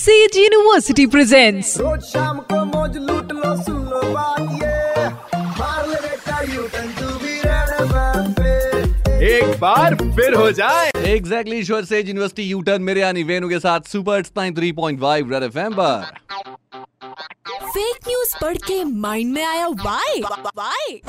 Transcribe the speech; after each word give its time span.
Says 0.00 0.36
university 0.36 1.04
presents 1.12 1.76
रोज 1.78 2.02
शाम 2.02 2.38
को 2.50 2.64
मौज 2.66 2.96
लूट 2.98 3.32
लो 3.32 3.56
सुन 3.56 3.82
लो 3.88 4.00
बात 4.12 4.40
ये। 4.62 5.08
मार 5.58 5.88
ले 5.88 5.98
बेटा 6.04 6.40
U 6.52 6.62
turn 6.74 6.88
to 7.00 7.08
be 7.24 7.34
Red 7.40 7.72
FM 7.80 8.32
पे 8.38 8.52
एक 9.32 9.58
बार 9.60 9.94
फिर 10.16 10.34
हो 10.34 10.50
जाए। 10.60 10.90
एग्जैक्टली 11.06 11.62
श्योर 11.64 11.84
से 11.84 12.00
यूनिवर्सिटी 12.00 12.42
यू 12.42 12.60
टर्न 12.70 12.82
मेरे 12.82 13.00
यानी 13.00 13.22
वेनु 13.32 13.48
के 13.48 13.58
साथ 13.60 13.92
super 13.92 14.22
nine 14.36 14.54
three 14.56 14.72
point 14.80 15.00
five 15.00 15.32
Red 15.34 15.42
FM 15.42 15.74
पर। 15.80 15.96
फेक 17.66 18.08
न्यूज़ 18.08 18.36
पढ़ 18.40 18.56
के 18.66 18.82
माइंड 18.84 19.32
में 19.34 19.44
आया 19.44 19.66
वाई 19.84 20.22
वाई 20.56 21.00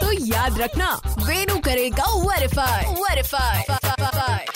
तो 0.00 0.12
याद 0.26 0.60
रखना 0.60 0.94
वेनु 1.18 1.58
करेगा 1.66 2.12
वेरीफाई 2.20 2.94
वेरीफाई 3.02 4.46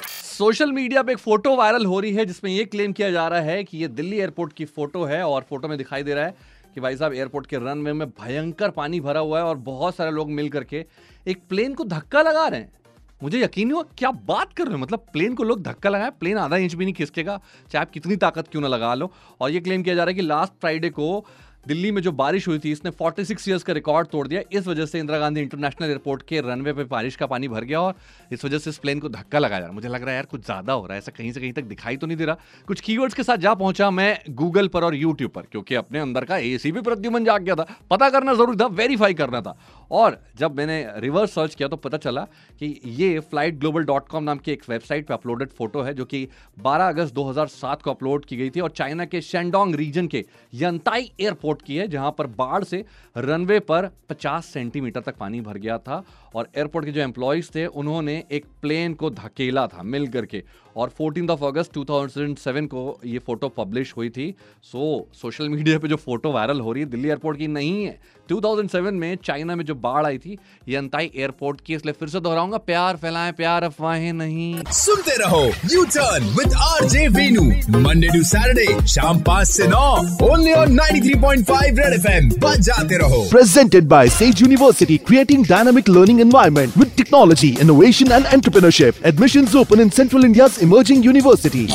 सोशल 0.42 0.72
मीडिया 0.72 1.02
पे 1.02 1.12
एक 1.12 1.18
फ़ोटो 1.18 1.54
वायरल 1.56 1.84
हो 1.86 1.98
रही 2.00 2.12
है, 2.12 2.24
जिसमें 2.26 2.50
ये 2.50 2.64
क्लेम 2.64 2.92
किया 2.92 3.10
जा 3.10 3.26
रहा 3.28 3.40
है 3.40 3.62
कि 3.64 3.78
ये 3.78 3.88
दिल्ली 3.88 4.16
एयरपोर्ट 4.18 4.52
की 4.52 4.64
फ़ोटो 4.66 5.02
है 5.04 5.22
और 5.22 5.42
फ़ोटो 5.50 5.68
में 5.68 5.76
दिखाई 5.78 6.02
दे 6.02 6.14
रहा 6.14 6.24
है 6.24 6.34
कि 6.74 6.80
भाई 6.80 6.96
साहब, 6.96 7.12
एयरपोर्ट 7.14 7.46
के 7.46 7.56
रनवे 7.56 7.92
में 7.92 8.08
भयंकर 8.10 8.70
पानी 8.70 9.00
भरा 9.00 9.20
हुआ 9.20 9.38
है 9.38 9.44
और 9.44 9.56
बहुत 9.58 9.96
सारे 9.96 10.10
लोग 10.10 10.30
मिल 10.30 10.48
करके 10.48 10.84
एक 11.26 11.42
प्लेन 11.48 11.74
को 11.74 11.84
धक्का 11.84 12.22
लगा 12.22 12.46
रहे 12.46 12.60
हैं। 12.60 12.72
मुझे 13.20 13.42
यकीन 13.42 13.68
नहीं 13.68 13.74
हुआ, 13.74 13.84
क्या 13.98 14.10
बात 14.10 14.52
कर 14.52 14.64
रहे 14.64 14.72
हो? 14.72 14.78
मतलब 14.78 15.06
प्लेन 15.12 15.34
को 15.34 15.44
लोग 15.44 15.62
धक्का 15.62 15.90
लगाए 15.90 16.10
प्लेन 16.10 16.38
आधा 16.38 16.56
इंच 16.56 16.74
भी 16.74 16.84
नहीं 16.84 16.94
खिसकेगा, 16.94 17.40
चाहे 17.70 17.80
आप 17.80 17.90
कितनी 17.90 18.16
ताकत 18.16 18.48
क्यों 18.48 18.62
ना 18.62 18.68
लगा 18.68 18.94
लो। 18.94 19.12
और 19.40 19.50
ये 19.50 19.60
क्लेम 19.60 19.82
किया 19.82 19.94
जा 19.94 20.04
रहा 20.04 20.10
है 20.10 20.16
कि 20.16 20.22
लास्ट 20.22 20.60
फ्राइडे 20.60 20.90
को 20.90 21.24
दिल्ली 21.66 21.90
में 21.92 22.00
जो 22.02 22.12
बारिश 22.12 22.46
हुई 22.48 22.58
थी, 22.58 22.70
इसने 22.72 22.90
46 22.92 23.24
सिक्स 23.24 23.48
ईयर्स 23.48 23.62
का 23.62 23.72
रिकॉर्ड 23.72 24.08
तोड़ 24.08 24.26
दिया। 24.28 24.40
इस 24.52 24.66
वजह 24.66 24.86
से 24.86 24.98
इंदिरा 24.98 25.18
गांधी 25.18 25.40
इंटरनेशनल 25.40 25.88
एयरपोर्ट 25.88 26.22
के 26.28 26.40
रनवे 26.40 26.72
पे 26.72 26.84
बारिश 26.86 27.16
का 27.16 27.26
पानी 27.26 27.48
भर 27.48 27.64
गया 27.64 27.80
और 27.80 27.94
इस 28.32 28.44
वजह 28.44 28.58
से 28.58 28.70
इस 28.70 28.78
प्लेन 28.78 29.00
को 29.00 29.08
धक्का 29.08 29.38
लगा 29.38 29.60
जा 29.60 29.70
मुझे 29.72 29.88
लग 29.88 30.02
रहा 30.02 30.10
है 30.10 30.14
यार 30.14 30.26
कुछ 30.26 30.44
ज़्यादा 30.44 30.72
हो 30.72 30.86
रहा 30.86 30.92
है, 30.92 30.98
ऐसा 30.98 31.12
कहीं 31.16 31.32
से 31.32 31.40
कहीं 31.40 31.52
तक 31.52 31.64
दिखाई 31.64 31.96
तो 31.96 32.06
नहीं 32.06 32.16
दे 32.16 32.24
रहा। 32.24 32.36
कुछ 32.68 32.80
कीवर्ड्स 32.80 33.14
के 33.14 33.22
साथ 33.22 33.36
जा 33.38 33.54
पहुँचा 33.54 33.90
मैं 33.92 34.18
गूगल 34.30 34.68
पर 34.68 34.84
और 34.84 34.94
यूट्यूब 34.94 35.30
पर, 35.30 35.42
क्योंकि 35.42 35.74
अपने 35.74 35.98
अंदर 35.98 36.24
का 36.24 36.36
एसी 36.38 36.72
भी 36.72 36.80
प्रद्युमन 36.82 37.24
जाग 37.24 37.42
गया 37.42 37.54
था। 37.54 37.66
पता 37.90 38.08
करना 38.10 38.34
ज़रूरी 38.34 38.56
था 38.56 38.66
वेरीफाई 38.74 39.14
करना 39.14 39.40
था। 39.40 39.56
और 39.92 40.18
जब 40.38 40.56
मैंने 40.56 40.86
रिवर्स 40.96 41.34
सर्च 41.34 41.54
किया 41.54 41.68
तो 41.68 41.76
पता 41.76 41.96
चला 41.98 42.22
कि 42.60 42.80
ये 42.86 43.18
फ़्लाइट 43.20 43.58
ग्लोबल 43.60 43.84
डॉट 43.84 44.08
कॉम 44.08 44.24
नाम 44.24 44.38
की 44.38 44.52
एक 44.52 44.62
वेबसाइट 44.68 45.06
पे 45.06 45.14
अपलोडेड 45.14 45.50
फ़ोटो 45.50 45.82
है, 45.82 45.94
जो 45.94 46.04
कि 46.04 46.28
12 46.58 46.88
अगस्त 46.88 47.14
2007 47.14 47.82
को 47.82 47.90
अपलोड 47.90 48.24
की 48.24 48.36
गई 48.36 48.50
थी 48.50 48.60
और 48.60 48.70
चाइना 48.70 49.04
के 49.04 49.20
शेंडोंग 49.20 49.74
रीजन 49.74 50.06
के 50.08 50.24
यंताई 50.54 51.10
एयरपोर्ट 51.20 51.62
की 51.62 51.76
है, 51.76 51.86
जहाँ 51.88 52.14
पर 52.18 52.26
बाढ़ 52.28 52.64
से 52.64 52.84
रनवे 53.16 53.58
पर 53.60 53.90
50 54.10 54.44
सेंटीमीटर 54.44 55.00
तक 55.00 55.16
पानी 55.16 55.40
भर 55.40 55.58
गया 55.58 55.78
था 55.78 56.02
और 56.34 56.48
एयरपोर्ट 56.56 56.86
के 56.86 56.92
जो 56.92 57.00
एम्प्लॉयज़ 57.00 57.50
थे, 57.54 57.66
उन्होंने 57.66 58.22
एक 58.32 58.46
प्लेन 58.62 58.94
को 58.94 59.10
धकेला 59.12 59.66
था 59.66 59.82
मिल 59.84 60.06
करके 60.08 60.42
और 60.76 60.88
फोर्टीन 60.88 61.30
ऑफ़ 61.30 61.44
अगस्त 61.44 61.72
2007 61.72 62.66
को 62.66 63.00
ये 63.04 63.18
फ़ोटो 63.18 63.48
पब्लिश 63.50 63.92
हुई 63.96 64.10
थी। 64.10 64.34
सो 64.62 65.08
सोशल 65.14 65.48
मीडिया 65.48 65.78
पे 65.78 65.88
जो 65.88 65.96
फ़ोटो 65.98 66.32
वायरल 66.32 66.60
हो 66.60 66.72
रही 66.72 66.82
है, 66.82 66.88
दिल्ली 66.90 67.08
एयरपोर्ट 67.08 67.38
की 67.38 67.46
नहीं 67.48 67.84
है। 67.84 67.98
2007 68.28 68.92
में 68.92 69.14
चाइना 69.16 69.56
में 69.56 69.64
जो 69.64 69.74
बाढ़ 69.82 70.06
आई 70.06 70.18
थी 70.18 70.36
ये 70.68 70.76
अंताई 70.76 71.10
एयरपोर्ट 71.16 71.60
की 71.66 71.74
इसलिए 71.74 71.94
फिर 72.00 72.08
से 72.08 72.20
दोहराऊँगा 72.20 72.58
प्यार 72.70 72.96
फैलाएँ 73.02 73.32
प्यार 73.40 73.64
अफवाहें 73.64 74.12
नहीं 74.12 74.62
सुनते 74.80 75.16
रहो 75.22 75.42
U 75.72 75.84
turn 75.96 76.26
with 76.38 76.54
R 76.68 76.88
J 76.94 77.06
Venu 77.18 77.42
Monday 77.86 78.08
to 78.16 78.22
Saturday 78.32 78.66
शाम 78.94 79.20
पाँच 79.30 79.48
से 79.48 79.66
नौ 79.68 79.84
ओनली 80.30 80.52
ऑन 80.62 80.78
93.5 80.78 81.78
रेड 81.78 81.94
एफएम 81.94 82.28
बजाते 82.46 82.98
रहो 83.04 83.22
Presented 83.32 83.88
by 83.90 84.02
Sage 84.14 84.40
University, 84.44 84.98
creating 85.10 85.44
dynamic 85.50 85.88
learning 85.96 86.20
environment 86.26 86.76
with 86.82 86.94
technology, 86.96 87.50
innovation 87.66 88.12
and 88.18 88.30
entrepreneurship. 88.36 89.00
Admissions 89.12 89.54
open 89.62 89.84
in 89.86 89.90
Central 89.98 90.28
India's 90.30 90.58
emerging 90.68 91.02
university. 91.08 91.66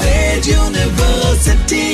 University 0.47 1.85